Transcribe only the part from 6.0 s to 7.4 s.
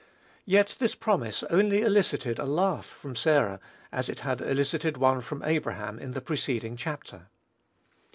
the preceding chapter.